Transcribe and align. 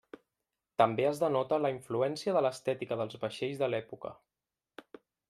També 0.81 1.03
es 1.09 1.19
denota 1.23 1.59
la 1.65 1.71
influència 1.75 2.35
de 2.37 2.43
l'estètica 2.47 2.97
dels 3.03 3.21
vaixells 3.27 3.63
de 3.65 3.71
l'època. 3.75 4.15